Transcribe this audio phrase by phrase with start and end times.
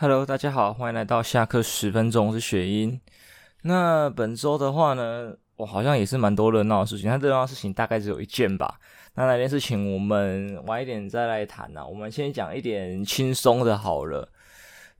[0.00, 3.00] Hello，大家好，欢迎来到下课十分钟，我是雪英。
[3.62, 8.78] 那本周的话呢，我好像也是蛮多热闹的事情，但热闹事情大概只有一件吧。
[9.14, 11.84] 那那件事情我们晚一点再来谈啊。
[11.84, 14.28] 我们先讲一点轻松的好了。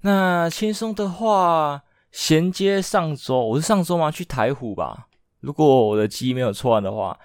[0.01, 1.81] 那轻松的话，
[2.11, 4.11] 衔接上周，我是上周吗？
[4.11, 5.07] 去台湖吧。
[5.39, 7.17] 如果我的记忆没有错的话，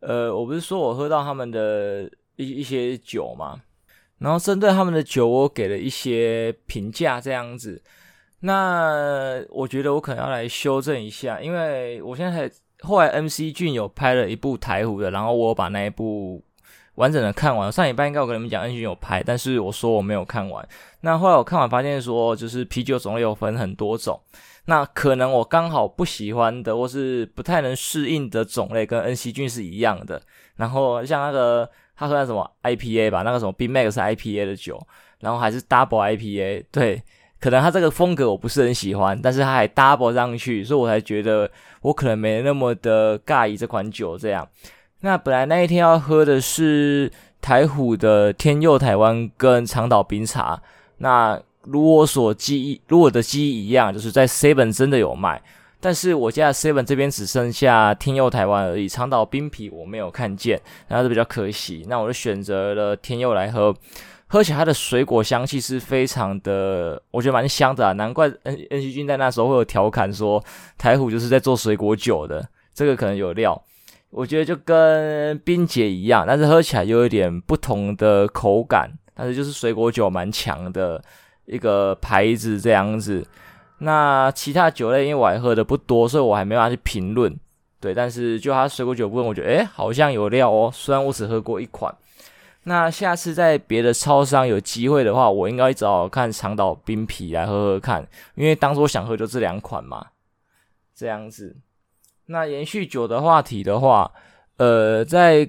[0.00, 2.02] 呃，我不是说我喝到他们的
[2.36, 3.62] 一一些酒吗？
[4.18, 7.82] 然后针对他们的酒，我给了一些评价，这样子。
[8.40, 16.42] 那我觉得我可能要来修正一下，因为我现在后来 MC 俊有拍了一部台湖的，然后我把那一部
[16.94, 17.72] 完整的看完。
[17.72, 20.66] 上礼拜应该我跟你们讲，MC 俊有拍，但是我说我没有看完。
[21.00, 24.20] 那后来我看完发现说，就是啤酒种类有分很多种。
[24.66, 30.22] 那可能我刚好不喜欢的，或是不太能适应的种类，跟 MC 俊是一样的。
[30.56, 31.70] 然后像那个。
[31.96, 34.80] 他喝那什么 IPA 吧，那个什么 Big Mac 是 IPA 的酒，
[35.20, 37.02] 然后还是 Double IPA，对，
[37.40, 41.50] 可能他这个风格我不是很喜欢，但是他还 Double 上去，所以我才觉得
[41.82, 44.48] 我可能没那么的尬意这款酒这样。
[45.00, 50.62] 那本来那一天要喝的是台虎的天佑台湾跟长岛冰茶，
[50.98, 55.42] 那如我所记忆，如我的记忆一样，就是在 Seven 真的有卖。
[55.84, 61.84] 但是我家的 Seven 这边只剩下天佑台湾而已，长岛冰啤我没有看见，然后是比较可惜。
[61.90, 63.76] 那我就选择了天佑来喝，
[64.26, 67.92] 喝起来它的水果香气是非常的，我觉得蛮香的啊。
[67.92, 70.42] 难怪 N N C 君在那时候会有调侃说
[70.78, 73.62] 台湖就是在做水果酒的，这个可能有料。
[74.08, 81.04] 我觉得就跟冰姐一样，但是喝起来又有点不同的口感，但是就是水果酒蛮强的
[81.44, 83.22] 一个牌子这样子。
[83.84, 87.38] 那其他酒类，因为我还喝的不多，所以我还没办法去评论。
[87.78, 90.70] 对，但是就它水果酒部分，我觉得诶好像有料哦。
[90.72, 91.94] 虽然我只喝过一款，
[92.62, 98.06] 那下次在别的超商有机会的话，我应该找看长岛冰啤来喝喝看，
[98.36, 100.06] 因为当初我想喝就这两款嘛。
[100.96, 101.54] 这样子，
[102.26, 104.10] 那延续酒的话题的话，
[104.56, 105.46] 呃，在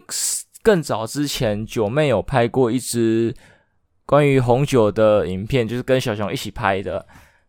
[0.61, 3.33] 更早之前，九妹有拍过一支
[4.05, 7.05] 关于红酒的影片，就是跟小熊一起拍的。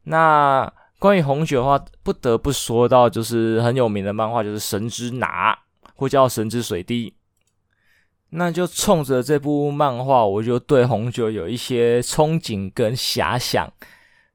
[0.08, 5.52] 那关于红酒的话，不得不说到就是很有名的漫画，就是《神之拿》
[5.94, 7.10] 或叫《神之水滴》。
[8.30, 13.72] 那就冲着这部漫画，我就对红酒有一些憧憬跟遐想。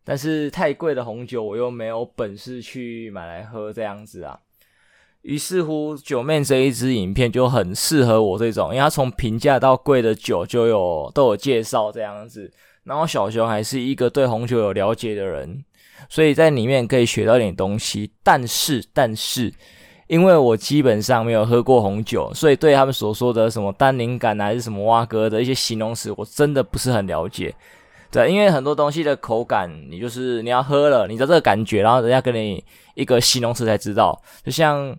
[0.04, 4.40] 但是太贵的红酒，我又没有本事去买来喝这样子啊。
[5.22, 12.52] 于是乎，九妹这一支影片就很适合我这种，因为它从平价到贵的酒就有都有介绍这样子。
[12.84, 15.64] 然后小熊还是一个对红酒有了解的人，
[16.10, 18.12] 所以在里面可以学到点东西。
[18.24, 19.54] 但是，但是，
[20.08, 27.54] 因为我基本上没有喝过红酒，所以对他们所说的什么单宁感还是什么蛙哥的一些形容词，我真的不是很了解。
[28.12, 32.64] 对，因为很多东西的口感，你就是你要喝了，你知道这个感觉，然后人家给你
[32.96, 34.98] 一个形容词才知道，就像。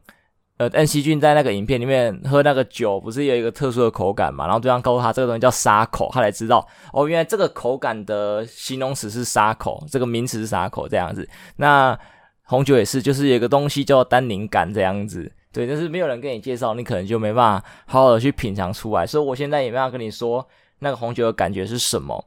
[0.62, 4.44] 呃，MC 君在那个影片里面喝那个酒，不是有一个特殊的口感嘛？
[4.44, 11.28] 然后对方告诉他这个东西叫沙口，他才知道哦，原来这个口感的形容词是沙口，这个名词是沙口这样子。
[11.56, 11.98] 那
[12.44, 15.32] 红酒也是，就是有个东西叫单宁感这样子。
[15.52, 19.04] 对，但是没有人跟你介绍，你可能就没办法好好的去品尝出来。
[19.04, 20.46] 所以我现在也没办法跟你说
[20.78, 22.24] 那个红酒的感觉是什么，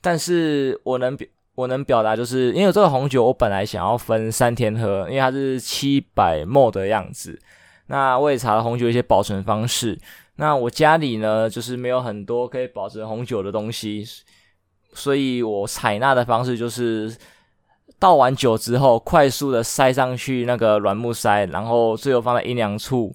[0.00, 7.38] 但是我能表我能表达，就是因为这个红酒我本来想要分三天喝，因为它是七百 ml 的样子。
[7.88, 9.98] 那我也查了红酒一些保存方式。
[10.36, 14.04] 那我家里呢，就是没有很多可以保存红酒的东西，
[14.94, 17.12] 所以我采纳的方式就是
[17.98, 23.12] 倒完酒之后，快速的塞上去那个软木塞，然后最后放在阴凉处，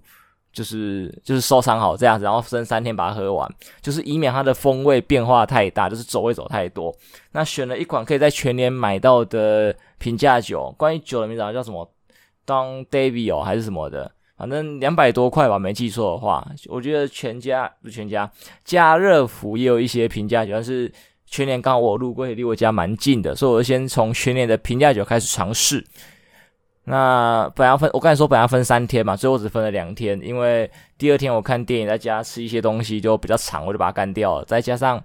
[0.51, 3.49] 就是就是收藏好这样子，然后分三天把它喝完，
[3.81, 6.93] 就是以免它的风味变化太大，就是走位走太多。
[7.31, 11.89] 那选了一款可以在全年买到的平价酒，关于酒的名字叫什么
[12.45, 14.11] Don David 还是什么的。
[14.43, 18.29] 反正两百多块吧，没记错的话，我觉得全家不全家，
[18.65, 20.91] 家乐福也有一些平价酒，但是
[21.25, 25.81] 全年刚好我路过，也离我家蛮近的，所以我就先从全年的平价酒开始尝试。
[26.83, 34.43] 那本来分，我刚才说本来分三天嘛，最后只分了两天，因为第二天我看电影，在家吃一些东西就比较长，我就把它干掉了。
[34.43, 35.01] 再加上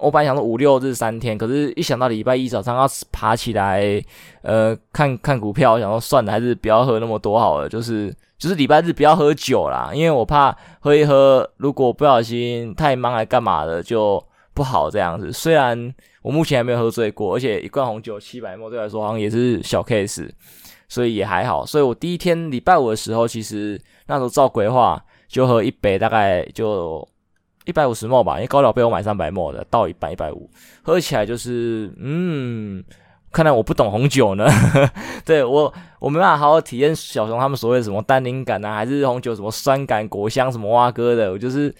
[0.00, 4.02] 我本来想说五六日三天，可是一想到礼拜一早上要爬起来，
[4.42, 8.14] 呃，看看股票，想说算了，还是不要喝那么多好了，就是。
[8.38, 14.24] 就是礼拜日不要喝酒啦，因为我怕喝一喝，如果不小心太忙来干嘛的就
[14.54, 15.32] 不好这样子。
[15.32, 15.92] 虽然
[16.22, 20.30] 我目前还没有喝醉过，而且一罐红酒七百 ml 对来说好像也是小 case，
[20.88, 21.66] 所以也还好。
[21.66, 27.04] 所以我第一天礼拜五的时候，其实那时候照规划就喝一杯，大概就
[27.68, 30.48] 一百五十 ml 吧，因为高粱杯我买三百 ml 的，倒一半一百五，
[30.82, 32.82] 喝起来就是嗯，
[33.30, 34.48] 看来我不懂红酒呢。
[35.22, 35.70] 对我，
[36.00, 41.30] 我没办法好好体验小熊他们所谓什么单宁感啊，还是红酒什么酸感、果香什么哇哥的。
[41.30, 41.74] 我就是，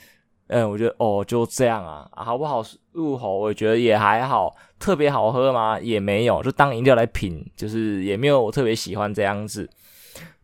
[0.49, 2.63] 嗯，我觉得哦，就这样啊，啊好不好
[2.93, 3.39] 入口？
[3.39, 5.81] 我觉得也还好，特别好喝吗？
[5.81, 9.67] 也没有，就当饮料来品，就是也没有我特别喜欢这样子。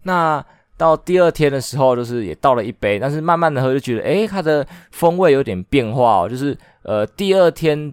[0.04, 0.42] 那
[0.76, 7.92] 到第二天的时候，就是也倒了一杯，但是慢慢的喝就觉得，诶，它的风味有点变化哦，就是呃，第二天。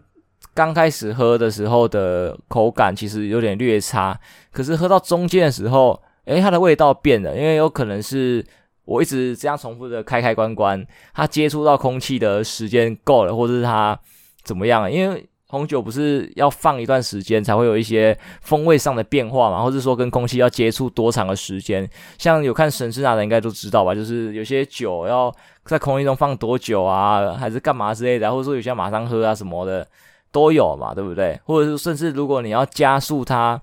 [0.54, 4.20] 刚开始喝的时候的口感其实有点略差，
[4.52, 8.46] 可是喝到中间的时候，诶，它的味道变了，因为有可能是
[8.84, 13.98] 我一直这样重复的开开关关，它接触到空气的时间够了，或者是它
[14.44, 14.92] 怎么样？
[14.92, 21.88] 因为红酒不是要放一段时间才会有一些风味上的变化嘛，或者说跟空气要接触多长的时间？
[22.18, 25.32] 像有看神之拿的应该都知道吧，就是有些酒要
[25.66, 29.86] 在空气中放多久啊，还是干嘛之类的，或者说有些马上喝啊什么的。
[30.34, 31.38] 都有嘛，对不对？
[31.44, 33.62] 或者是甚至如果你要加速它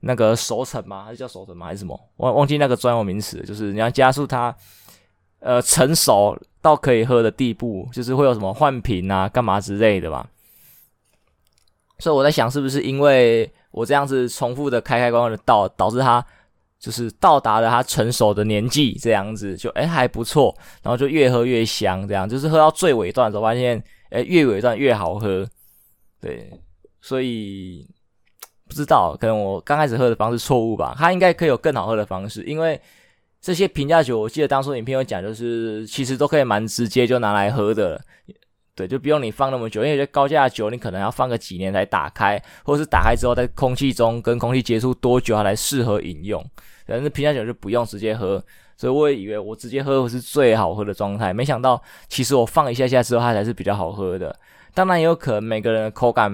[0.00, 1.96] 那个熟成嘛，还是叫熟成嘛，还是什么？
[2.16, 4.52] 忘忘记那个专有名词，就是你要加速它
[5.38, 10.26] 呃成熟到可以喝的地步，就是会有什么换瓶啊、干嘛之类的吧。
[12.00, 16.24] 所以我在想，是不是因为我这样子重复的开开关关的倒，导致它
[16.78, 25.46] 就是到达了它成熟的年纪，这样子就诶还不错，然后就越喝越香，这样就是喝到最尾段的时候，发现诶越尾段越好喝。
[26.20, 26.50] 对，
[27.00, 27.86] 所以
[28.66, 30.94] 不知道，可能我刚开始喝的方式错误吧。
[30.98, 32.80] 它应该可以有更好喝的方式，因为
[33.40, 38.00] 这些平价酒，我记得当初影片有讲，就是其实都可以蛮直接就拿来喝的。
[38.80, 46.42] 对，就不用你放那么久，因为有些高价酒你可能要放个几年才打开，或者是打开之后在空气中跟空气接触多久它才适合饮用。
[46.86, 48.42] 但是平价酒就不用直接喝，
[48.76, 54.34] 所以我也以为我直接喝是最好喝的状态，没想到其实我放一下下之后它才是比较好喝的。
[54.72, 56.32] 当然也有可能每个人的口感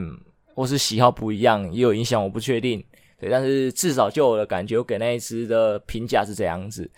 [0.55, 2.83] 或是喜好不一样，也有影响，我不确定。
[3.19, 6.89] 对，但是至少就我的感觉，我给那一次的评价是这样子。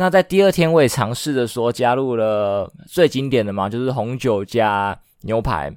[0.00, 5.74] 那在第二天，我也尝试着说加入了最经典的嘛，就是红酒加牛排。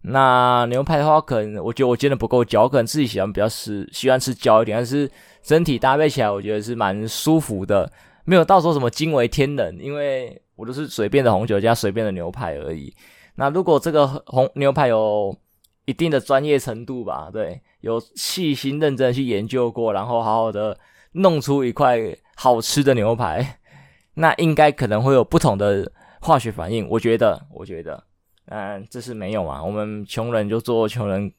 [0.00, 5.10] 那牛排的话，可能我觉得我煎的不够焦，可能自己喜欢比较吃，喜欢吃焦一点，但是
[5.42, 7.92] 整体搭配起来，我觉得是蛮舒服的，
[8.24, 12.90] 没有到时候什么惊为天人，因为我都是随便的红酒加随便的牛排而已。
[13.34, 15.36] 那如果这个红牛排有
[15.84, 20.78] 一定的专业程度吧，对，有细心认真去研究过，然后好好的
[21.12, 21.98] 弄出一块
[22.36, 23.58] 好吃的牛排，
[24.14, 25.90] 那应该可能会有不同的
[26.20, 26.88] 化学反应。
[26.88, 28.02] 我觉得，我觉得，
[28.46, 31.32] 嗯，这是没有嘛，我们穷人就做穷人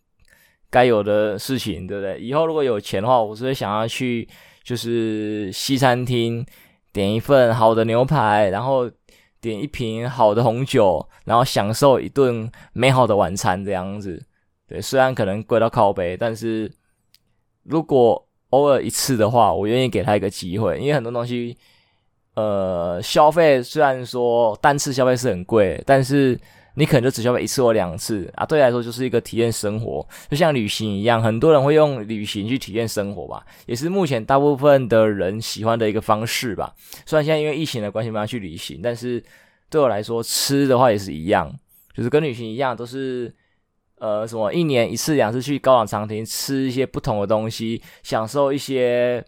[0.70, 2.20] 该有的事情，对不对？
[2.20, 4.28] 以后如果有钱的话，我是会想要去
[4.64, 6.46] 就是西餐厅
[6.94, 8.90] 点一份好的牛排，然后。
[9.42, 14.24] 点一瓶好的红酒，然后享受一顿美好的晚餐，这样子。
[14.68, 16.72] 对，虽然可能贵到靠北，但是
[17.64, 21.58] 如果偶尔一次的话，我愿意给他一个机会，因为很多东西，
[22.36, 26.40] 呃，消费虽然说单次消费是很贵，但是
[26.76, 36.74] 你可能就只消费一次或两次啊，对来说就是一个体验生活，就像旅行一样，很多人会用旅行去体验生活吧，也是目前大部分的人喜欢的一个方式吧。
[37.06, 39.22] 虽然现在因为疫情的关系没法去旅行，但是
[39.70, 41.54] 对我来说，吃的话也是一样，
[41.94, 43.34] 就是跟旅行一样，都是
[44.02, 49.24] 呃什么一年一次两次去高档餐厅吃一些不同的东西，享受一些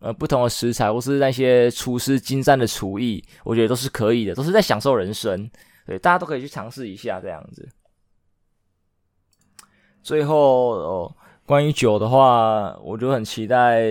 [0.00, 5.48] 呃不同的食材，或是那些厨师精湛的厨艺，我觉得都是可以的，都是在享受人生。
[5.86, 7.68] 对，大家都可以去尝试一下这样子。
[10.02, 11.16] 最后哦，
[11.46, 13.82] 关于酒的话，我就很期待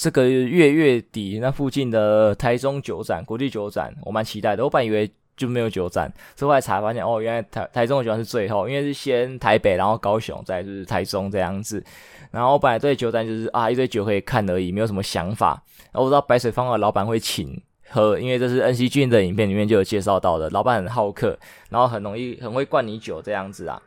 [0.00, 4.62] 这个月月底那附近的台中酒展、国际酒展，我蛮期待的。
[4.62, 11.82] 我本以为就没有酒展，之后来查发现哦，原来台台中的酒是最后，因为是先台北，然后高雄，再就是台中这样子。
[12.30, 15.62] 然后我本来对酒展就是啊一堆酒可以看而已，没有什么想法。
[15.92, 17.60] 然后我知道白水坊的老板会请。
[17.88, 21.38] 喝，因为这是恩熙俊的影片里面就有介绍到的，老板很好客，
[21.70, 23.80] 然后很容易很会灌你酒这样子啊。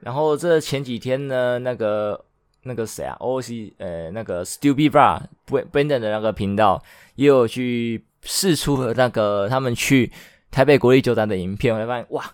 [0.00, 2.24] 然后这前几天呢，那个
[2.62, 6.82] 那个谁啊，OC 呃那个 Stupid Bar Brandon 的那个频道
[7.16, 10.10] 也有去试出了那个他们去
[10.56, 12.24] 台北国立酒展的影片，我发现哇，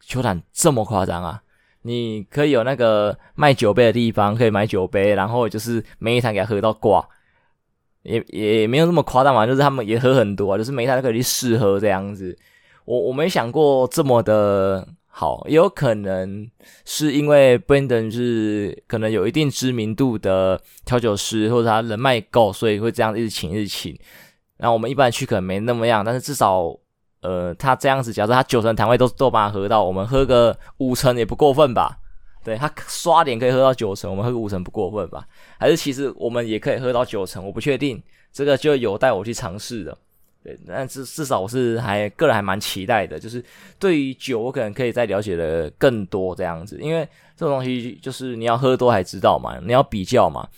[0.00, 1.40] 酒展这么夸张啊！
[1.82, 7.08] 你可以有那个卖酒杯的地方，可以买酒杯，然后就是每一场给他喝到挂。
[8.02, 12.36] 也也没有那么夸张嘛，就是他们也喝很多啊，就是每一台都可以去试喝这样子。
[12.84, 16.50] 我我没想过这么的好，也有可能
[16.84, 23.96] 是因为 Brandon 是可能有一定知名度的调酒师，或者他人脉够，所以会这样一直请一直请。
[24.56, 26.76] 然后我们一般去可能没那么样，但是至少
[27.20, 31.98] 呃他这样子，假设他九成糖位都都把它喝到，我们喝个五成也不过分吧？
[32.44, 35.26] 对，他刷脸可以喝到九成，我们喝个五成不过分吧？
[35.58, 37.44] 还是其实我们也可以喝到九成？
[37.44, 39.96] 我不确定，这个就有待我去尝试的。
[40.42, 43.44] 对，但至至少我是还个人还蛮期待的，就是
[43.78, 47.06] 对于酒，我可能可以再了解的更多这样子，因为
[47.36, 50.48] 这种东西就是你要喝多才知道嘛，你要比较嘛。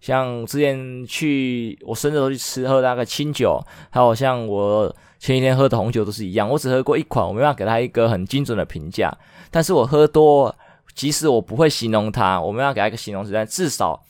[0.00, 9.12] 像之前去我生日时候去吃喝那个清酒，还有像我前几天喝的红酒都是一样，我只喝过一款，我没办法给他一个很精准的评价。
[9.50, 10.54] 但是我喝多，
[10.94, 14.00] 即使我不会形容它，我没办法给他一个形容词，但至少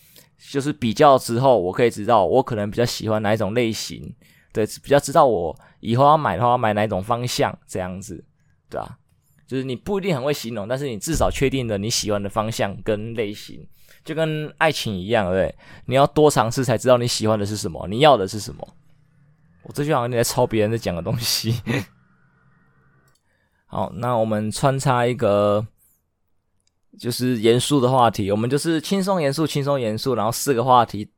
[0.51, 4.15] 就是比较之后，我可以知道我可能比较喜欢哪一种类型。
[4.53, 8.25] 对，比较知道我以后要买的话，买哪一种方向这样子，
[8.69, 8.99] 对啊，
[9.47, 13.65] 就是你不一定很会形容，但是你至少确定了你喜欢的方向跟类型，
[14.09, 15.55] 就跟爱情一样，对？
[15.85, 18.67] 你要多尝试才知道你喜欢的是什么，你要的是什么。
[19.65, 21.61] 我这句好像你在抄别人在讲的东西。
[23.69, 25.67] 好，那我们穿插一个
[26.99, 31.11] 就是严肃的话题，我们就是轻松严肃，轻松严肃，然后四个话题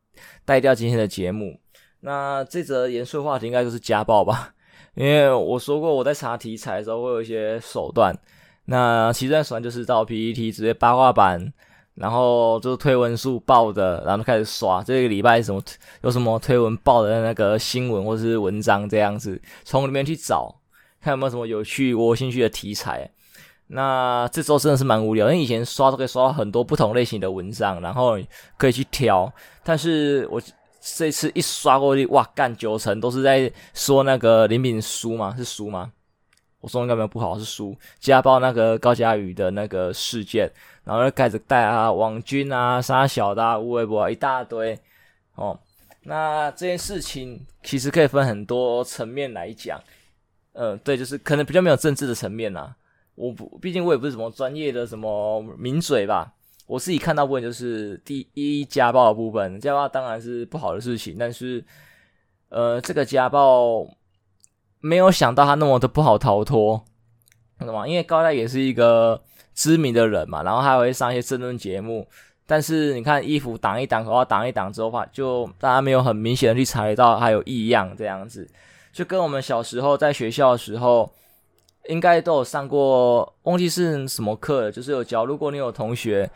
[0.44, 1.60] 带掉今天的节目。
[2.00, 4.52] 那这则严肃话题应该就是家暴吧，
[4.96, 8.12] 因为我说过我在查题材的时候会有一些手段，
[8.64, 11.52] 那其中手段就是到 PTT 直接八卦版，
[12.00, 15.62] 然后就是推文数爆的，然后就开始刷这个礼拜什么
[16.00, 20.54] 有什么推文爆的那个新闻或者是文章这样子，从里面去找
[21.00, 23.08] 看有没有什么有趣我有兴趣的题材。
[23.68, 28.18] 那这周真的是蛮无聊，因为以前刷都可以刷到很多不同类型的文章，然后
[28.56, 30.40] 可以去挑，但是我。
[30.82, 35.34] 这次一刷过去，哇，干九成都是在说那个林秉书吗？
[35.36, 35.92] 是书吗？
[36.62, 40.50] 我说应该没有不好，是书家暴那个高嘉瑜的那个事件，
[40.84, 44.78] 然后就开始带啊网军啊杀小的无微博一大堆
[45.34, 45.58] 哦。
[46.02, 49.78] 那这件事情其实可以分很多层面来讲，
[50.52, 52.74] 嗯，对，就是可能比较没有政治的层面呐。
[53.14, 56.32] 我不，毕竟我也不是什么专业的什么名嘴吧。
[56.66, 61.62] 我自己看到部分就是第一家暴的部分，家暴当然是不好的事情，但是，
[62.48, 63.86] 呃，这个家暴
[64.80, 66.82] 没有想到他那么的不好逃脱，
[67.58, 67.86] 懂吗？
[67.86, 69.20] 因为高嘉也是一个
[69.60, 72.06] 知名的人嘛，然后还会上一些政论节目，
[72.46, 78.48] 但是你看衣服挡一挡，口号挡一挡之后话，就大家没有很明显的去察觉到他有异样这样子，
[78.92, 81.12] 就跟我们小时候在学校的时候，
[81.88, 86.30] 应该都有上过，忘记是什么课了，就是有教，如果你有同学。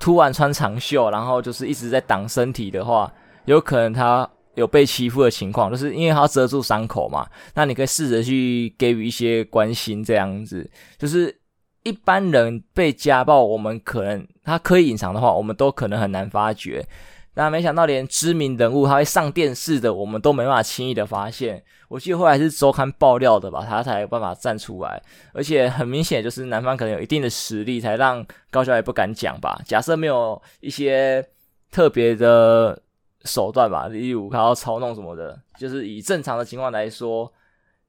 [0.00, 3.12] 突然穿长袖，然后就是一直在挡身体的话，
[3.46, 7.26] 有可能他有被欺负的情况，就是因为他遮住伤口嘛。
[7.54, 10.70] 那你可以试着去给予一些关心，这样子。
[10.96, 11.36] 就是
[11.82, 16.86] 一般人被家暴，我们可能他刻意隐藏的话，我们都可能很难发觉。
[17.34, 21.62] 那没想到连知名人物他会上电视的，我们都没办法轻易的发现。
[21.88, 25.00] 我记得后来是周刊爆料的吧，他才有办法站出来。
[25.32, 29.60] 而且很明显，就是男方可能有一定的实力，才让高嘉瑜不敢讲吧。
[29.64, 31.24] 假设没有一些
[31.70, 32.82] 特别的
[33.24, 37.32] 手段吧，例如他要操弄什么的，就是以正常的情况来说，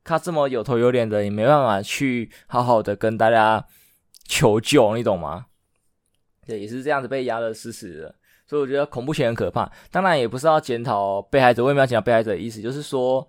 [0.03, 3.65] 他这么有头有脸的，也没办法去好好的跟大家
[4.29, 5.48] 求救，你懂吗？
[6.45, 8.15] 对，也是这样子被压得死死的。
[8.48, 13.27] 所以我觉得恐怖情人很可怕，当然也不是要检讨被害者，为什么要检讨被害者的意思，就是说，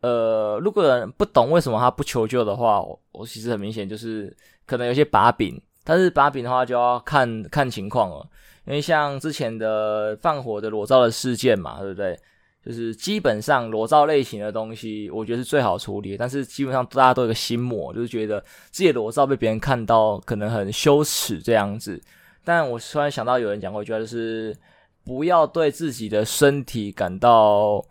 [0.00, 8.26] 呃，如果人不懂为什么他不求救的话，我，我其实很明显就是可能有些把柄，但是把柄的话就要看看情况了，
[8.64, 12.18] 因为像之前的放火的裸照的事件嘛，对不对？
[12.64, 18.40] 就是基本上裸照类型的东西，我觉得是最好处理，但是基本上大家都有个心魔，就是觉得
[18.70, 22.00] 自己的裸照被别人看到，可能很羞耻这样子。
[22.44, 24.56] 但我突然想到，有人讲过一句话，就是
[25.04, 27.84] 不要对自己的身体感到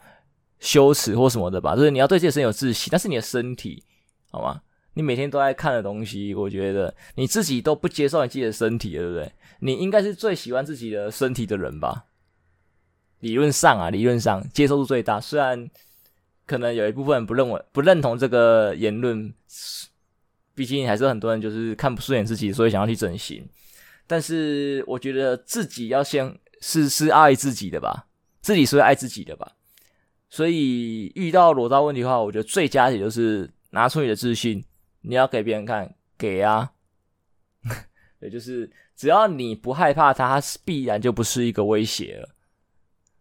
[0.60, 1.76] 羞耻或什么的吧。
[1.76, 3.84] 就是你要对自己的身体有自信，但是你的身体，
[4.30, 4.62] 好吗？
[4.94, 9.32] 你每天都在看的东西，我觉得你自己都不接受你自己的身体，对不对？
[9.60, 12.04] 你应该是最喜欢自己的身体的人吧？
[13.22, 15.20] 理论上啊，理论上接受度最大。
[15.20, 15.70] 虽然
[16.46, 19.34] 可能有一部分不认为、不认同这个言论，
[20.54, 23.48] 毕竟还是很多人就是看不顺眼自己，所以想要去整形。
[24.06, 28.08] 但是我觉得自己要先是是爱自己的吧，
[28.42, 29.54] 自己是会爱自己的吧。
[30.30, 34.64] 所以遇到裸照问题的话，我觉得最佳解就是拿出你的自信，
[35.02, 36.72] 你要给别人看，给啊。
[38.20, 42.30] 也就是只要你不害怕他，他必然就不是一个威胁了。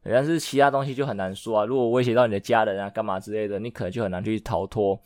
[0.04, 1.64] 但是其他东西就很难说啊。
[1.64, 4.98] 如果威胁到你的家人啊，干嘛之类的，你可能就很难去逃脱。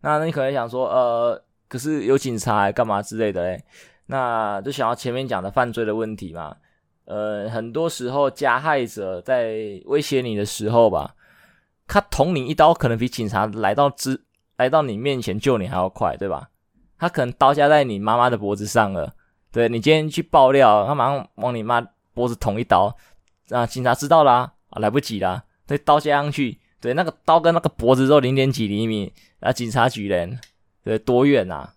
[0.00, 3.62] 那你可能想说，呃，可是有警察干嘛之类的嘞？
[4.06, 6.56] 那就想要前面讲的犯罪的问题嘛，
[7.04, 11.14] 呃，很多时候加害者在威胁你的时候吧，
[11.86, 14.20] 他捅你一刀可能比警察来到之
[14.56, 16.48] 来到你面前救你还要快，对吧？
[16.98, 19.14] 他可能刀架在你妈妈的脖子上了，
[19.52, 21.80] 对，你今天去爆料，他马上往你妈
[22.12, 22.94] 脖子捅一刀，
[23.50, 30.38] 啊，警察知道啦，啊，来不及啦，对，刀加上去，对，那个刀跟那个脖子都零点几厘米，啊，警察局人，
[30.82, 31.74] 对，多远啊？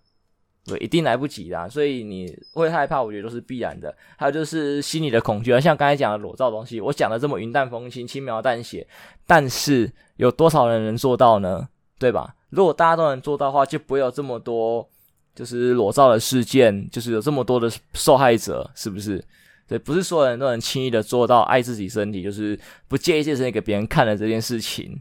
[0.66, 3.94] 对，一定来不及啦，所以你会害怕，我觉得都是必然的。
[4.16, 8.86] 还有就是心理的恐惧啊，像刚才讲的裸照东西，我讲的这么云淡风轻、轻描淡写，
[9.26, 11.68] 但是有多少人能做到呢？
[11.98, 12.34] 对吧？
[12.50, 14.88] 如果大家都能做到的话，就不会有这么多。
[15.34, 19.20] 就是裸照的事件，就是有这么多的受害者，是不是？
[19.66, 25.00] 对，不是所有人都能轻易的做到爱自己身体，就是不介意这身体给别人看的这件事情。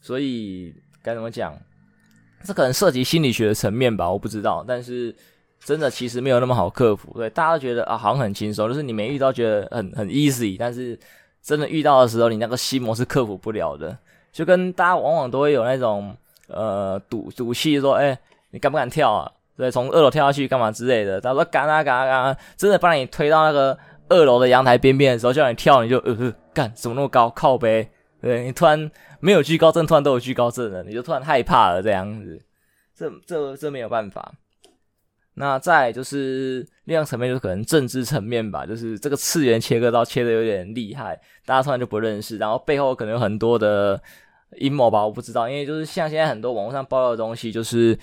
[0.00, 1.56] 所以该怎么讲？
[2.44, 4.64] 这可能涉及心理学的层面吧，我不知道。
[4.66, 5.14] 但是
[5.60, 7.12] 真的其实没有那么好克服。
[7.14, 10.98] 对，大家都觉得啊，好像很轻松，就是你没遇到觉得很很 easy，但是
[11.42, 13.96] 真的遇到的时候，你那个心魔是克服不了的。
[14.32, 16.16] 就跟大家往往都会有那种
[16.48, 18.18] 呃赌赌气说，哎。
[18.50, 19.30] 你敢不敢跳啊？
[19.56, 21.18] 对，从二楼跳下去干嘛之类的？
[21.18, 22.36] 他说敢啊敢啊敢啊！
[22.58, 27.30] 真的把你推到那个二楼的阳台边边的时候，叫你跳，你就呃呃干，怎么那么高？
[27.30, 32.38] 靠呗，对，你突然没有惧高症，突然都有惧高症了，你就突然害怕了这样子。
[32.94, 34.30] 这这这没有办法。
[35.36, 43.98] 那再就是力量层面，就是可能政治层面吧，就是这个次元切割刀切的有点厉害，大家突然就不认识，然后背后可能有很多的
[44.58, 47.98] 阴谋吧，我不知道，因为就是像现在很多网络上爆料的东西，就是。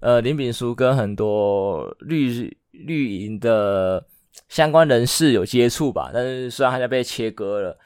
[0.00, 4.04] 呃，林炳书跟很多绿绿营的
[4.50, 7.78] 相关人士有接触吧，但是虽然他家被切割了，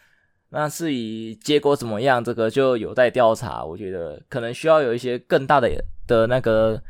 [0.49, 3.65] 那至于结果怎么样，这个就有待调查。
[3.65, 5.71] 我觉得可能需要有一些更大的
[6.09, 6.83] 的那个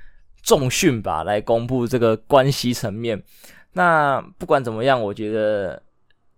[0.43, 3.23] 重讯吧，来公布这个关系层面。
[3.75, 5.83] 那不管怎么样，我觉得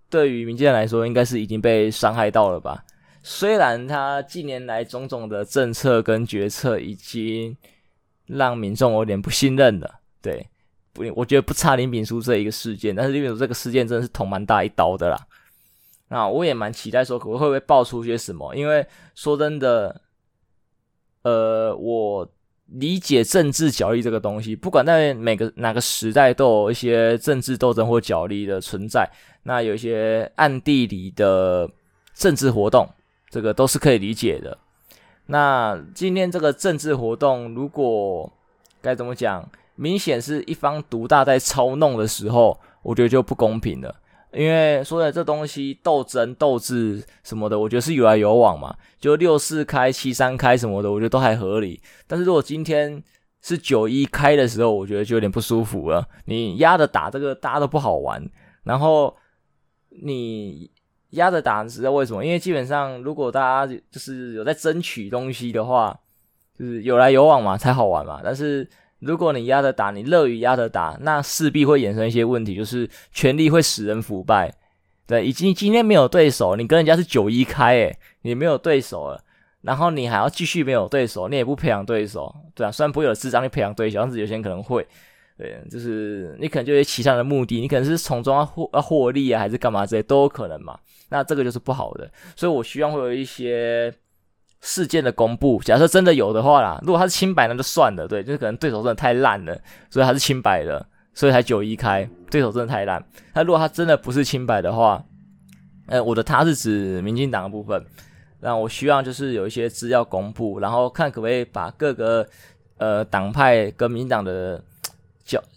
[0.08, 2.84] 对于民进党来说，应该是已经被伤害到了吧。
[3.22, 7.56] 虽然他近年来种种的政策跟决策已经。
[8.30, 10.46] 让民众有点不信任的，对，
[10.92, 15.18] 不，我觉得不差林炳书这一个事件，但是林炳书这个事件真的是捅蛮大一刀的啦。
[16.08, 18.54] 那我也蛮期待说，可会不会爆出些什么？
[18.54, 20.00] 因为说真的，
[21.22, 22.28] 呃，我
[22.66, 29.08] 理解政治角力这个东西，不管在每个哪个时代，都有一些政治斗争或角力的存在。
[29.42, 31.70] 那有一些暗地里的
[32.14, 32.88] 政治活动，
[33.28, 34.58] 这个都是可以理解的。
[35.30, 38.30] 那今天这个政治活动，如果
[38.82, 43.94] 该怎么讲，明显是一方独大在操弄的时候，我觉得就不公平了。
[44.32, 48.76] 因为说的这东西斗争、斗智什么的，我觉得是有来有往嘛。
[48.98, 51.80] 就六四开、七三开什么的，我觉得都还合理。
[52.08, 53.00] 但是如果今天
[53.40, 56.06] 是九一开的时候，我觉得就有点不舒服了。
[56.24, 58.28] 你压着打这个，大家都不好玩。
[58.64, 59.16] 然后
[60.02, 60.70] 你。
[61.10, 62.24] 压着打，你知道为什么？
[62.24, 65.98] 因为基本上，如果大家就是有在争取东西的话，
[66.58, 68.20] 就是有来有往嘛，才好玩嘛。
[68.22, 68.68] 但是
[69.00, 74.54] 如果你压着打，你乐于压着打，那势必会衍生一些问题，就是权力会使人腐败。
[75.06, 79.20] 对，已经今天没有对手，你跟人家是九一开，诶，你没有对手了，
[79.62, 84.86] 然后你还要继续没有对手，你也不培养对手，对啊，虽然不会有智障去培养对手，但是有些人可能会。
[85.40, 90.78] 对，就是你可能就有其他的目的，你可能是从中获要获利啊，还是干嘛之类都有可能嘛。
[91.08, 93.90] 那这个就是不好的，所以我希望会有一些
[94.60, 95.58] 事件的公布。
[95.64, 98.06] 假设真的有的话啦，如果他是清白，那就算了。
[98.06, 103.02] 对，就是可能对手真的太烂了，所以他是清白的，所以才九一开，对手真的太烂。
[103.32, 105.02] 那如果他真的不是清白的话，
[105.86, 107.82] 呃，我的他是指民进党的部分。
[108.40, 112.26] 那我希望就是有一些资料公布，然后看可不可以把各个
[112.76, 114.62] 呃党派跟民党的。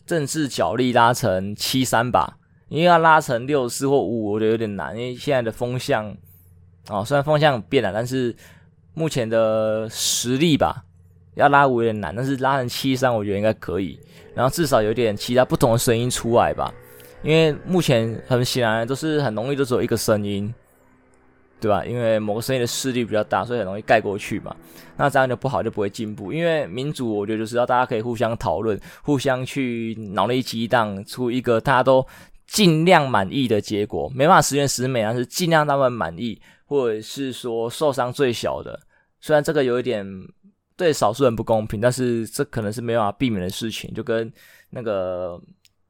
[0.05, 2.37] 角政治角力拉成七三吧，
[2.67, 4.95] 因为要拉成六四或五五，我觉得有点难。
[4.95, 6.15] 因为现在的风向，
[6.89, 8.35] 哦，虽然风向变了，但是
[8.93, 10.83] 目前的实力吧，
[11.35, 12.13] 要拉五有点难。
[12.15, 13.99] 但是拉成七三，我觉得应该可以。
[14.35, 16.73] 然后至少有点其他不同的声音出来吧，
[17.21, 20.53] 因为目前很显然都是很容易，就只有一个声音。
[21.63, 21.85] 对吧？
[21.85, 24.53] 因为某个声音的势力比较大，所以很容易盖过去嘛。
[24.97, 26.33] 那这样就不好，就不会进步。
[26.33, 32.05] 因为民主，我觉得就是要大家可以互相讨论，互相去脑力激荡出一个大家都
[32.45, 34.11] 尽量满意的结果。
[34.13, 38.77] 没办法十全十美，但是尽量他们满意，或者是说受伤最小的。
[39.21, 40.05] 虽然这个有一点
[40.75, 44.29] 对少数人不公平，但是这可能是没办法避免的事情，就跟
[44.69, 45.41] 那个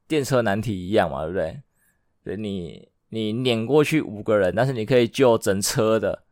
[0.07, 1.59] 电车难题一样嘛，对不对？
[2.23, 2.87] 对你。
[3.13, 6.23] 你碾过去五个人，但是你可以救整车的。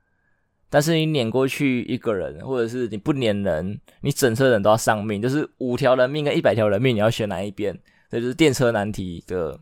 [0.67, 5.21] 但是你碾过去一个人，或者是你不碾人，你整车人都要丧命。
[5.21, 7.77] 就是五条人命跟一百条人命，你要选哪一边？
[8.09, 9.59] 这就是电车难题的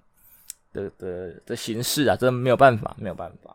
[0.71, 3.53] 的的的形式啊，真的没有办法，没有办法。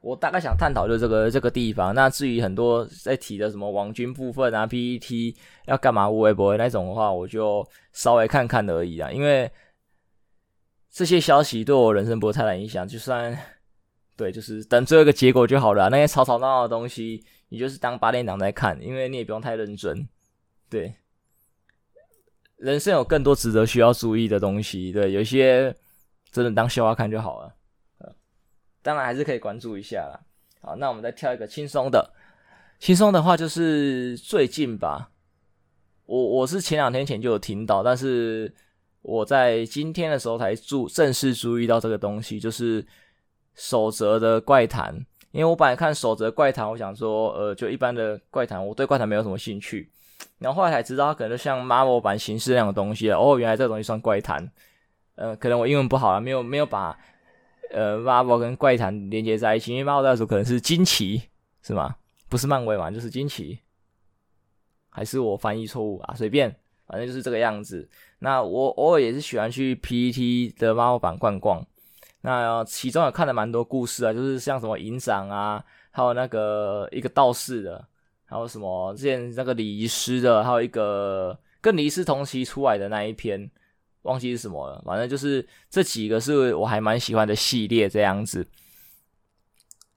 [0.00, 1.92] 我大概想探讨就这个这个地方。
[1.92, 5.34] 那至于很多在提的什么网军部分啊 PET
[5.66, 9.50] 要干嘛，微博那种的话，我就稍微看看而已啊，因为。
[10.96, 13.38] 这些消息对我人生不会太大影响，就算
[14.16, 15.90] 对，就是等最后一个结果就好了。
[15.90, 20.08] 那些吵吵闹闹的东西，你就是当八点档在看，因为你也不用太认真。
[20.70, 20.94] 对，
[22.56, 25.76] 人生有更多值得需要注意的东西，对，有些
[26.32, 27.54] 真的当笑话看就好了。
[28.80, 30.18] 当然还是可以关注一下啦。
[30.62, 32.10] 好，那我们再挑一个轻松的，
[32.78, 35.10] 轻松的话就是最近吧。
[36.06, 38.54] 我我是前两天前就有听到，但是。
[39.06, 42.84] 我在今天的时候才注正式注意到这个东西，就是
[43.54, 44.92] 守则的怪谈。
[45.30, 49.88] 因为我本来看守则怪谈，我想说，呃，就一般的怪谈，我对怪谈没有什么兴趣。
[50.38, 54.50] 然后后来才知道，它可能就像 Marvel 版形式那样的东西哦，原来这东西算怪谈。
[55.14, 56.98] 呃，可能我英文不好了，没有没有把
[57.70, 59.72] 呃 Marvel 跟怪谈连接在一起。
[59.72, 61.22] 因为 Marvel 那时候可能是惊奇，
[61.62, 61.94] 是吗？
[62.28, 63.60] 不是漫威嘛，就是惊奇。
[64.90, 66.14] 还是我翻译错误啊？
[66.16, 66.56] 随便。
[66.86, 67.88] 反正就是这个样子。
[68.20, 71.64] 那我偶尔也是喜欢去 PTT 的漫画版逛逛。
[72.22, 77.86] 那其中也看了蛮多故事啊，就是像什么营长啊，还有那个一个道士的，
[78.24, 83.48] 还有什么之前那个礼仪师的，还有一个跟礼仪师同期出来的那一篇，
[84.02, 84.82] 忘记是什么了。
[84.84, 88.46] 反正就是这几个是我还蛮喜欢的系列这样子。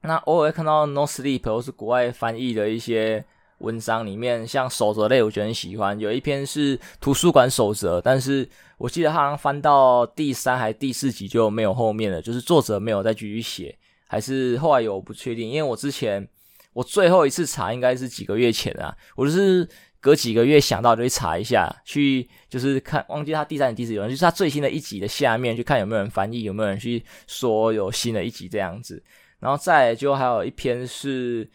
[0.02, 3.26] 那偶尔会看到 No Sleep 或是国外翻译的一些。
[3.60, 6.00] 文章里面像守则类，我觉得很喜欢。
[6.00, 15.50] 有一篇是图书馆守则，但是我记得他好像翻到第三还第四集就没有后面了，就是作者没有再继续写，还是后来有我不确定。
[15.50, 16.28] 因为我之前
[16.74, 19.68] 我最后一次查应该是几个月前啊，我就是
[20.00, 29.04] 隔几个月想到就去查一下，去就是看忘记他第三第四集，就是他最新的一集的下面去看有没有人翻译，有没有人去说有新的一集这样子。
[29.40, 31.50] 然后再就还有一篇是。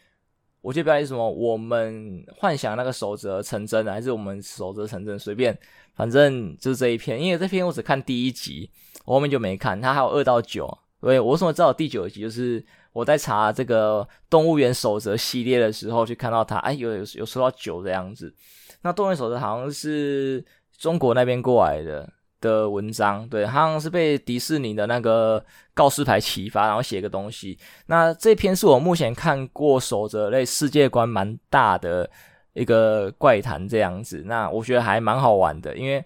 [0.65, 1.31] 我记得标题是什么？
[1.31, 5.19] 我们幻想那个守则成真，还是我们守则成真？
[5.19, 5.57] 随便，
[5.95, 7.21] 反正就是这一篇。
[7.21, 8.71] 因为这篇我只看第一集，
[9.05, 9.79] 我后面就没看。
[9.79, 10.67] 它还有二到九，
[11.03, 12.23] 所以我为什么知道第九集？
[12.23, 18.35] 就是我在查这个动物园守则系列的时候，去看到它，哎，有有有说到九这样子。
[18.81, 20.43] 那动物园守则好像是
[20.79, 22.11] 中国那边过来的。
[22.45, 27.59] 的文章，对，好像是被迪士尼的那个告示牌启发，然后写个东西。
[27.87, 32.09] 那这篇是我目前看过守则类世界观蛮大的
[32.53, 34.25] 一个怪谈这样子。
[34.27, 36.05] 那我觉得还蛮好玩的，因为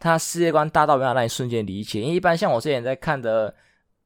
[0.00, 2.00] 它世界观大到没有让你瞬间理解。
[2.00, 3.54] 因为一般像我之前在看的，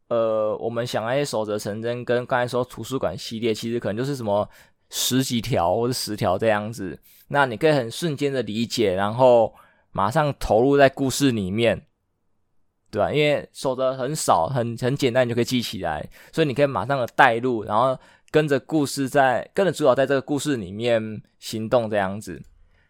[0.08, 4.46] 呃，我们想那些守则成真，跟刚才说图书馆系列，其实可能就是什么
[4.90, 6.98] 十几条或者十条这样子。
[7.28, 9.54] 那你可以很瞬间的理解，然后。
[9.92, 11.86] 马上投入在故事里面，
[12.90, 13.12] 对吧？
[13.12, 17.98] 因为守则很少，很很简单，你就可以记起来，所以你可以马上的带入，然后
[18.30, 22.40] 跟着故事在跟着主角在这个故事里面行动这样子。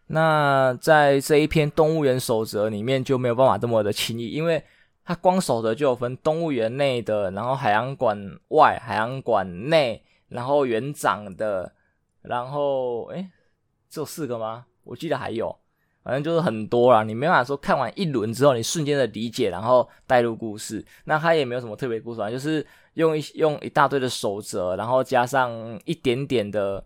[0.08, 4.62] 那在这一篇动物园守则里面就没有办法这么的轻易，因为
[5.04, 11.72] 它光守则就有分动物园内的，然后海洋馆外、海洋馆内，然后园长的，
[12.22, 13.30] 然后诶，
[13.88, 14.66] 只有四个吗？
[14.84, 15.56] 我记得还有。
[16.08, 20.82] 反正就是很多啦，你没办法说看完一轮之后，你瞬间的理解，然后带入故事。
[21.04, 26.82] 那它也没有什么特别故事，就是用一用一大堆的守则，然后加上一点点的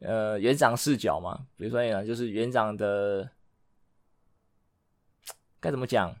[0.00, 1.46] 呃园长视角嘛。
[1.56, 3.26] 比如说呢，就是园长的
[5.58, 6.14] 该怎么讲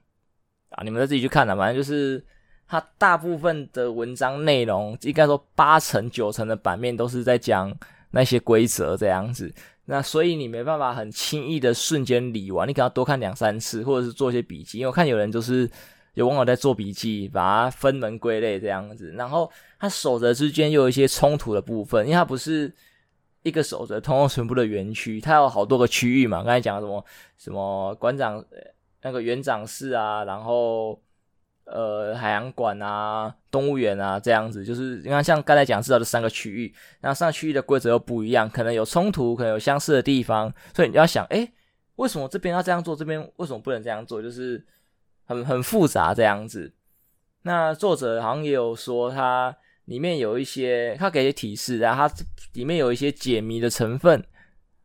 [0.70, 0.82] 啊？
[0.82, 1.54] 你们再自己去看啦。
[1.54, 2.24] 反正就是
[2.66, 7.70] 它大部分的文章内容，应该说八成九成的版面都是在讲
[8.10, 9.52] 那些规则这样子。
[9.86, 14.78] 那所以你没办法很轻易的瞬间理完，你可能要多看两三次，或者是做一些笔记。
[14.78, 15.68] 因为我看有人就是
[16.14, 19.10] 有网友在做笔记，把它分门归类这样子。
[19.16, 22.72] 然后它守则之间又有一些冲突的部分，因为它不是
[23.42, 26.38] 一个守则通用全部的园区，它有好多个区域嘛。
[26.38, 27.04] 刚才讲什么
[27.36, 28.44] 什么馆长
[29.02, 31.00] 那个园长室啊，然后。
[31.72, 41.48] 呃，海洋馆啊，动物园啊，这样子，就是你看，像刚才讲知道这三个区域，那三个区域的规则又不一样，可能有冲突，可能有相似的地方，所以你要想，诶，
[41.94, 44.20] 为什么这边要这样做，这边为什么不能这样做？
[44.20, 44.64] 就是
[45.24, 46.72] 很很复杂这样子。
[47.42, 52.14] 那作者好像也有说，它里面有一些，他给一些提示，然后它
[52.54, 54.20] 里面有一些解谜的成分，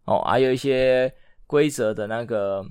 [0.05, 1.11] 哦，还有一些
[1.47, 2.63] 规则的那个。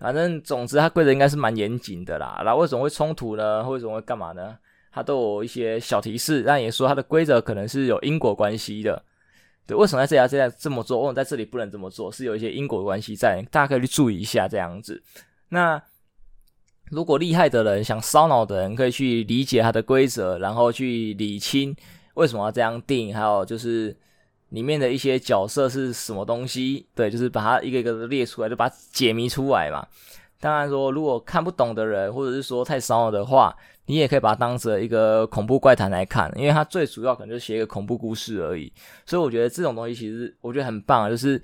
[0.00, 2.40] 反正总之，它规则应该是蛮严谨的啦。
[2.42, 3.62] 然后为什么会冲突呢？
[3.68, 4.56] 为什么会干嘛呢？
[4.90, 9.00] 它都有一些小提示，但也说它的规则可能是有因果关系的。
[9.66, 10.98] 对，为什么在这家这样这么做？
[11.00, 12.10] 为什么在这里不能这么做？
[12.10, 15.02] 是有一些因果关系在，大家可以去注意一下这样子。
[15.50, 15.80] 那
[16.90, 21.76] 如果厉害的人，想烧脑的人，可以去理解它的规则，然后去理清
[22.14, 23.96] 为什么要这样定，还有就是。
[24.50, 26.86] 里面的一些角色是什么东西？
[26.94, 29.86] 对，就是把它一个一个列出来，就把它解谜出来嘛。
[30.38, 33.54] 当然说，如果看不懂的人，或者是说太烧的话，
[33.86, 38.72] 你也可以把它当成一个恐怖怪谈来看，因为它最主要可能就是写一个恐怖故事而已。
[39.04, 41.40] 所以我觉得这种东西其实我觉得很棒，就是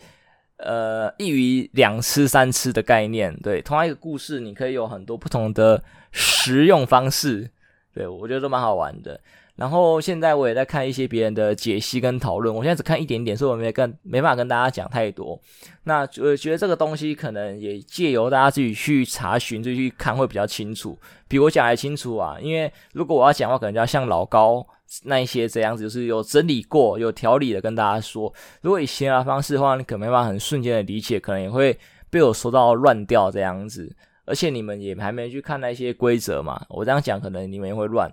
[0.56, 3.38] 呃一鱼两吃三吃的概念。
[3.42, 7.50] 对，同样一个故事，你可以有很多不同的食用方式。
[7.92, 9.20] 对，我觉得都蛮好玩的。
[9.56, 15.40] 然后现在我也在看一些别人的解析跟讨论，我现在只看一点点，所以我没跟没办法跟大家讲太多。
[15.84, 22.36] 那我觉得这个东西可能也借由大家自己去查询、自己去看会比较清楚，比我讲还清楚啊。
[22.38, 24.66] 因为如果我要讲的话，可能就要像老高
[25.04, 28.30] 那一些这样子，就是有整理过、有条理的跟大家说。
[28.60, 31.78] 如果以闲聊方式的话，你可能没办法很瞬间的理解，可能也会
[32.10, 33.96] 被我说到乱掉这样子。
[34.26, 38.12] 而且你们也还没去看那些规则嘛，我这样讲可能你们也会乱，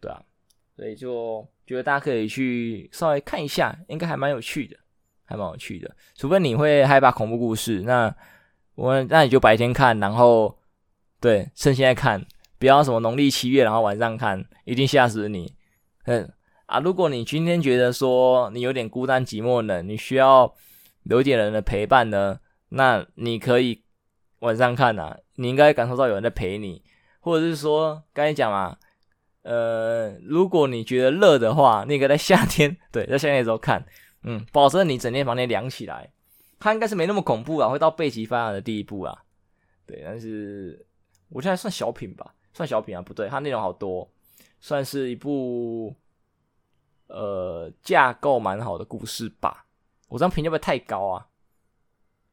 [0.00, 0.18] 对啊。
[0.82, 4.76] 所以就觉得大家可以去稍微看一下，应该还蛮有趣的，
[5.24, 5.88] 还蛮有趣的。
[6.16, 8.12] 除非你会害怕恐怖故事，那
[8.74, 10.58] 我那你就白天看，然后
[11.20, 12.26] 对，趁现在看，
[12.58, 15.54] 不要什么农历七月然后晚上看，一定吓死你。
[16.06, 16.28] 嗯
[16.66, 20.52] 啊，如果你今天觉得说你有点孤单寂寞冷，你需要
[21.04, 22.40] 有点人的陪伴呢，
[22.70, 23.84] 那你可以
[24.40, 26.82] 晚上看啊，你应该感受到有人在陪你，
[27.20, 28.76] 或者是说刚才讲嘛。
[29.42, 33.84] 呃，如果你觉得热的话，那个在夏天， 对，在夏天的时候看，
[34.22, 36.12] 嗯，保证你整间房间凉起来。
[36.60, 39.24] 它应该是没那么恐怖啊，会到背脊发凉的地步啊。
[39.84, 40.86] 对，但是
[41.28, 44.08] 我现在算小品吧，算小品啊，不对，它内容好多，
[44.60, 45.92] 算是一部
[47.08, 49.66] 呃架构蛮好的故事吧。
[50.08, 51.26] 我这样评价会不会太高啊？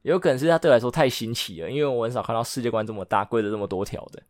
[0.04, 4.22] 有可能是它对我来说太新奇了，因为我很少看到世界观这么大、规则这么多条的。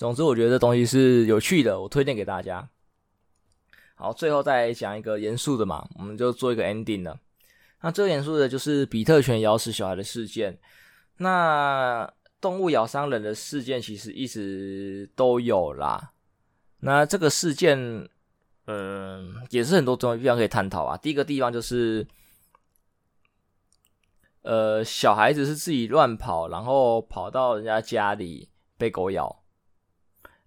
[0.00, 2.66] 总之，我觉得这东西是有趣的，我推荐给大家。
[3.94, 7.20] 好，最后再讲一个严肃的嘛，我们就做一个 ending 了。
[7.82, 10.58] 那最严肃的就是比特犬咬死小孩的事件。
[11.18, 12.10] 那
[12.40, 16.12] 动物咬伤人的事件其实一直都有啦。
[16.78, 18.08] 那这个事件，
[18.68, 20.96] 嗯，也是很多种地方可以探讨啊。
[20.96, 22.06] 第一个地方就是，
[24.40, 29.36] 呃，小孩子是自己乱跑，然后跑到人家家里被狗咬。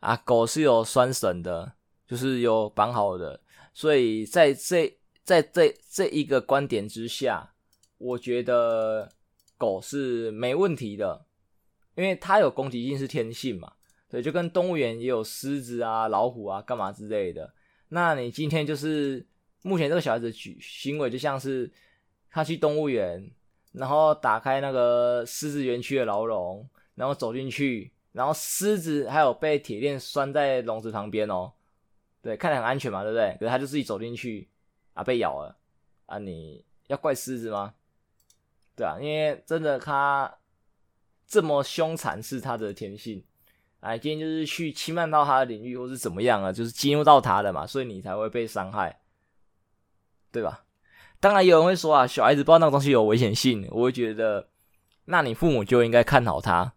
[0.04, 3.40] 啊，狗是有拴绳的，就是有绑好的，
[3.74, 7.54] 所以在这在这这一个观点之下，
[7.98, 9.10] 我觉得
[9.58, 11.26] 狗是没问题的，
[11.96, 13.72] 因为它有攻击性是天性嘛，
[14.10, 17.54] 对，就跟动物园也有狮子啊、老虎啊、干嘛之类的。
[17.88, 19.26] 那你今天就是
[19.62, 21.72] 目前这个小孩子举行为，就像是
[22.30, 23.32] 他去动物园，
[23.72, 27.90] 然后打开那个狮子园区的牢笼，然后走进去。
[28.14, 31.52] 然后狮子还有被铁链拴在笼子旁边哦，
[32.22, 33.36] 对，看起来很安全嘛，对不对？
[33.40, 34.48] 可是他就自己走进去
[34.94, 35.58] 啊，被咬了
[36.06, 36.18] 啊！
[36.20, 37.74] 你要怪狮子吗？
[38.76, 40.34] 对啊，因为真的他
[41.28, 43.24] 这么凶残是他的天性，
[43.80, 49.02] 哎，今天就是去侵犯到他的领域或是怎么样啊，就是激怒到他的嘛，所以你才会被伤害，
[50.32, 50.66] 对吧？
[51.20, 54.50] 当然有人会说啊，小孩子不知道那个东西有危险性，我会觉得，
[55.06, 56.74] 那你父母就应该看好他。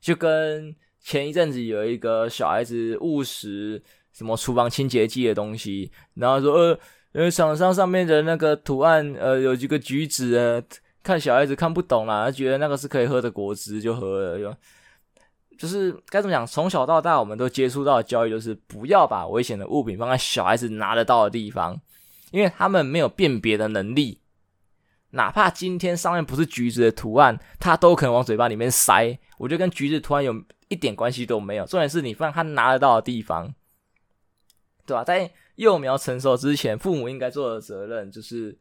[0.00, 3.82] 就跟前一阵子有一个小孩子误食
[4.12, 6.78] 什么厨房清洁剂的东西，然后说呃
[7.12, 10.62] 呃厂商上面的那个图案呃有几个橘子呃，
[11.02, 14.56] 看小孩子看不懂啦，他觉得那个是可以喝的果汁就喝了，就
[15.58, 21.80] 就是该怎么讲，从小到大我们都接触到的教育就是不要把危险的物品放在小孩子拿得到的地方，
[22.30, 24.20] 因为他们没有辨别的能力。
[25.10, 29.18] 哪怕今天上面不是橘子的图案，他都可能往嘴巴里面塞。
[29.38, 30.34] 我觉得跟橘子图案有
[30.68, 31.64] 一点关系都没有。
[31.64, 33.54] 重点是你放他拿得到的地方，
[34.84, 35.02] 对吧？
[35.02, 38.58] 在幼苗成熟之前，父母应该做的责任就是，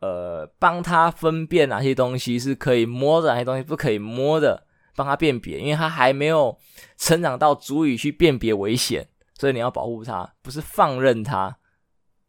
[0.00, 5.60] 呃，帮他分辨哪些东西是可以摸的，哪些东西不可以摸的，帮他辨别。
[5.60, 6.58] 因为他还没有
[6.96, 11.56] 成长到足以去辨别危险，所以你要保护他，不是放任他。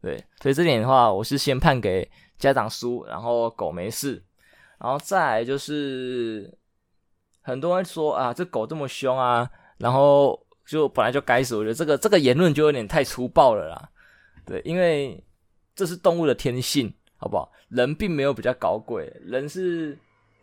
[0.00, 2.08] 对，所以这点的话，我是先判给。
[2.38, 4.22] 家长输，然后狗没事，
[4.78, 6.52] 然后再来就是
[7.42, 11.56] 很多人说啊，这狗这么凶啊，然后就本来就该死。
[11.56, 13.88] 我觉得这个这个言论就有点太粗暴了啦。
[14.44, 15.22] 对，因为
[15.74, 17.50] 这是动物的天性，好不好？
[17.68, 19.98] 人并没有比较高贵，人是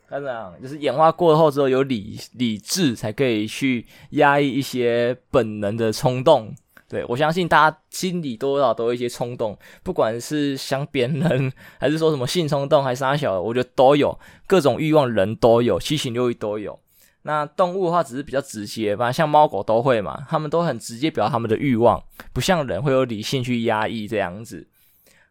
[0.10, 0.54] 该怎样？
[0.62, 6.54] 就是演化过后之后有理理智，才可以去压抑一些本能的冲动。
[6.94, 16.80] 对，我相信大家心里多少都有一些冲动，不管是想扁人，还是说什么性冲动，还是啥小，我觉得都有各种欲望，人都有，七情六欲都有。
[17.24, 22.02] 那动物的话只是比较直接吧，像猫狗都会嘛，他们都很直接表达他们的欲望，
[22.32, 24.68] 不像人会有理性去压抑这样子。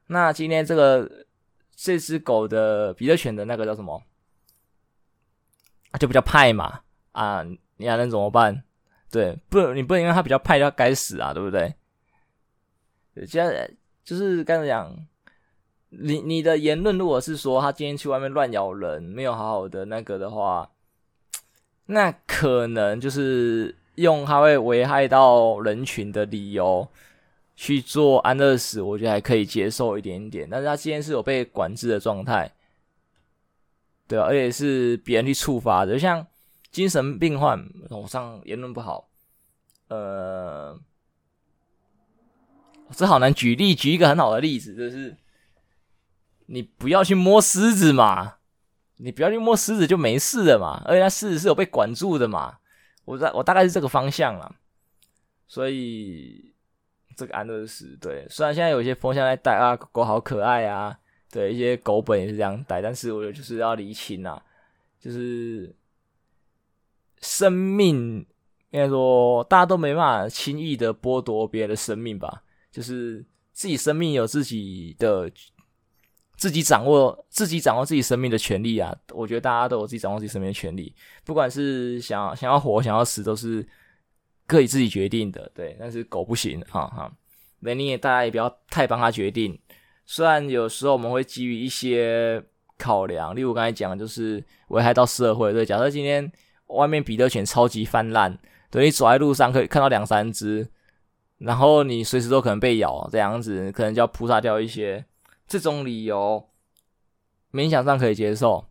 [0.09, 1.27] 那今天这个
[1.77, 4.03] 这只狗的比特犬的那个叫什么？
[6.01, 6.81] 就比较派嘛，
[7.12, 7.44] 啊，
[7.77, 8.64] 你还能怎么办？
[9.12, 11.75] 对，不，你不能因为他比较派就该死啊，对不对？
[13.27, 13.70] 现在
[14.03, 14.90] 就是刚才讲，
[15.90, 20.70] 你你的言论如果是说他今天去外面乱咬人，没有好好的那个的话，
[21.85, 26.88] 那可能就是用他会危害到人群的理由
[27.55, 30.48] 去做安乐死，我觉得还可以接受一点点。
[30.51, 32.51] 但是他今天是有被管制的状态，
[34.09, 36.27] 对啊，而且是别人去触发的，就像。
[36.72, 39.11] 精神病患，网上言论不好，
[39.88, 40.80] 呃，
[42.92, 43.74] 这好难举例。
[43.74, 45.14] 举一个很好的例子，就是
[46.46, 48.37] 你不要去摸狮子嘛，
[48.96, 50.82] 你不要去摸狮子就没事了嘛。
[50.87, 52.56] 而且它狮子是有被管住的嘛。
[53.04, 54.50] 我大我大概是这个方向啦。
[55.46, 56.54] 所以
[57.14, 60.98] 这个安乐死，对，虽然现在有一些风向在带啊，狗狗好可爱啊，
[61.30, 64.42] 对，一些狗本也是这样带，但是我觉得就是要厘清啊，
[64.98, 65.76] 就是。
[67.22, 68.26] 生命
[68.70, 72.42] 应该说，大家都没办法轻易的剥夺别人的生命吧？
[72.70, 75.30] 就是自己生命有自己的，
[76.37, 78.96] 自己掌握，自己掌握自己生命的权利啊！
[79.12, 83.66] 我觉得大家都有自己掌握自己生命的权利，不管是想想要活，想要死，都是
[84.46, 85.50] 可以自己决定的。
[85.54, 87.12] 对，但是狗不行，哈哈。
[87.61, 89.56] 那你也大家也不要太帮他决定。
[90.06, 92.42] 虽然有时候我们会基于一些
[92.78, 95.52] 考量，例如刚才讲的就是危害到社会。
[95.52, 96.32] 对，假设今天。
[96.72, 98.38] 外面彼得犬超级泛滥，
[98.70, 100.68] 等于走在路上可以看到两三只，
[101.38, 105.04] 然后你随时都可能被咬，这样子可能就要扑杀掉一些。
[105.46, 106.48] 这种理由
[107.52, 108.66] 勉强上可以接受，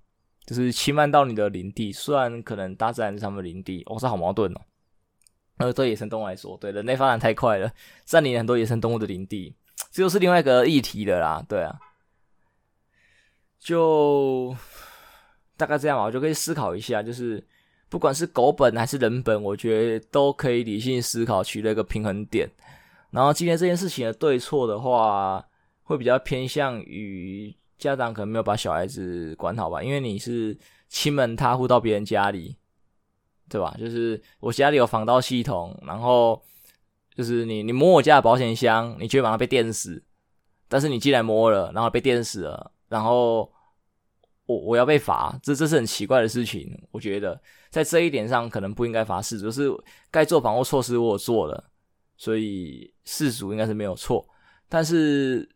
[0.45, 4.61] 就是侵犯到你的领地，虽然可能大自然是他们的领地，哦，这好矛盾哦。
[5.57, 7.71] 呃，对野生动物来说，对人类发展太快了，
[8.03, 9.55] 占领很多野生动物的领地，
[9.91, 11.45] 这就是另外一个议题的啦。
[11.47, 11.77] 对啊，
[13.59, 14.55] 就
[15.55, 17.45] 大概这样吧，我就可以思考一下，就是。
[17.91, 22.49] 不管是狗本还是人本，我觉得都可以理性思考，取得一个平衡点。
[23.09, 25.45] 然后今天这件事情的对错的话，
[25.83, 32.55] 会比较偏向于家长可能没有把小孩子管好吧，因为你是亲门踏户到别人家里，
[33.49, 33.75] 对吧？
[33.77, 36.41] 就是我家里有防盗系统，然后
[37.13, 40.01] 就是你你摸我家的保险箱，你就会马上被电死。
[40.69, 43.51] 但是你既然摸了，然后被电死了，然后。
[44.47, 46.77] 我我要被罚，这这是很奇怪的事情。
[46.91, 47.39] 我觉得
[47.71, 49.71] 在这一点上可能不应该罚事主，就是
[50.11, 51.63] 该做防护措施我做了，
[52.17, 54.23] 所以事主应该是没有错。
[54.69, 55.49] 但是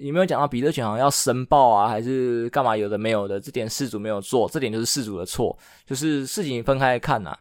[0.00, 2.76] 你没有讲到彼得犬好像要申报啊，还是干嘛？
[2.76, 5.56] 有的没有的，这点事主没有做，这点就是事主的错。
[5.86, 7.36] 就是事情分开看呐、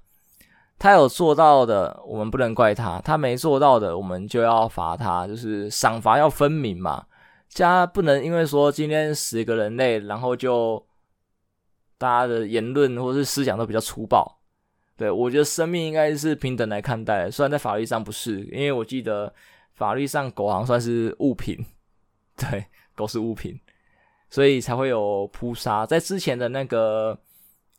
[0.78, 7.06] 他有做到的，我们不能怪他；他没做到的，我们就要罚他，就是赏罚要分明嘛。
[7.50, 10.86] 家不能因为说今天十个人类，然后就
[12.00, 14.40] 大家的言论或是思想都比较粗暴。
[14.98, 19.32] 对，我觉得生命应该是平等来看待，虽然在法律上不是，因为我记得
[19.76, 21.58] 法律上狗好像算是物品，
[22.36, 23.58] 对，狗是物品，
[24.30, 25.86] 所以才会有扑杀。
[25.86, 27.18] 在之前的那个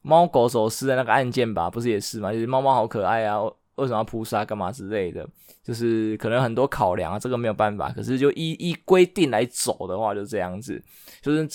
[0.02, 2.32] 猫狗走失的那个案件吧，不是也是嘛？
[2.32, 3.40] 就是猫猫好可爱啊。
[3.76, 5.26] 为什么要扑杀干嘛之类的，
[5.62, 7.90] 就是可能很多考量啊，这个没有办法。
[7.92, 10.82] 可是就依依规定来走的话，就这样子，
[11.22, 11.48] 就是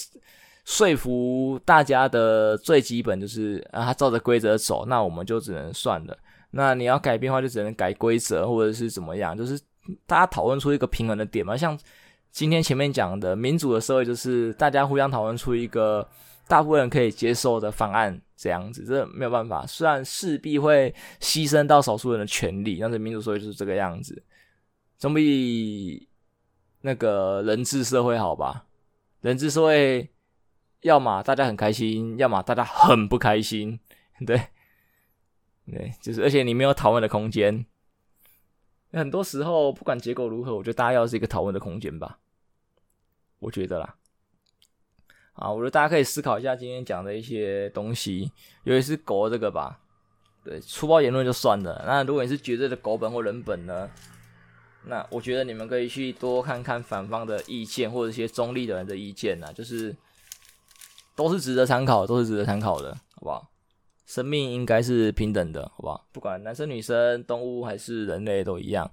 [0.65, 6.17] 说服大家的最基本就是啊，他照着规则走，那我们就只能算了。
[6.51, 9.57] 那你要改变的话，就只能改规则或者是怎么样，就是
[10.05, 11.55] 大家讨论出一个平衡的点嘛。
[11.55, 11.79] 像
[12.31, 16.05] 今天前面讲的民主的社会，就是大家互相讨论出一个。
[16.47, 19.65] 大部分人可以接受的方案这样子，这没有办法。
[19.65, 24.21] 虽然势必会牺牲到少数人的权利，但是民主社会就是这个样子，
[24.99, 26.07] 总比
[26.81, 28.63] 那个人治社会好吧？
[29.21, 30.07] 人治社会，
[30.85, 33.79] 要么大家很开心，要么大家很不开心，
[34.23, 34.39] 对，
[35.65, 37.65] 对，就是而且你没有讨论的空间。
[38.93, 42.19] 很多时候，不管结果如何，我觉得大家要是一个讨论的空间吧，
[43.39, 43.95] 我觉得啦。
[45.33, 48.31] 啊，我觉得大家可以思考一下今天讲的一些东西，
[48.63, 49.79] 尤其是狗这个吧。
[50.43, 51.83] 对，粗暴言论就算了。
[51.87, 53.89] 那如果你是绝对的狗本或人本呢？
[54.83, 59.95] 那我觉得你们可以去多看看反方的意见，或者一些中立的人的意见啊，就是
[61.15, 63.49] 都是值得参考，都是值得参考的，好不好？
[64.05, 66.05] 生命应该是平等的，好不好？
[66.11, 68.91] 不管男生女生、动物还是人类都一样，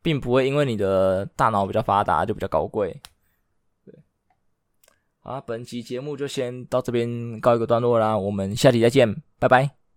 [0.00, 3.00] 并不会因为你的大脑比较发达就比较高贵。
[3.84, 3.92] 对
[5.20, 9.87] 好，本期节目就先到这边告一个段落啦，我们下期再见，拜拜。